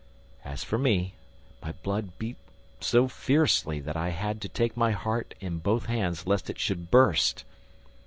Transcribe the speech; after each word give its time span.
As 0.43 0.63
for 0.63 0.79
me, 0.79 1.13
my 1.61 1.73
blood 1.83 2.17
beat 2.17 2.37
so 2.79 3.07
fiercely 3.07 3.79
that 3.81 3.95
I 3.95 4.09
had 4.09 4.41
to 4.41 4.49
take 4.49 4.75
my 4.75 4.93
heart 4.93 5.35
in 5.39 5.59
both 5.59 5.85
hands, 5.85 6.25
lest 6.25 6.49
it 6.49 6.57
should 6.57 6.89
burst. 6.89 7.43